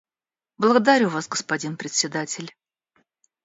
Благодарю 0.57 1.09
Вас, 1.09 1.27
господин 1.27 1.77
Председатель. 1.77 2.51